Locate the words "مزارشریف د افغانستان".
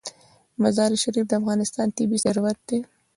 0.63-1.87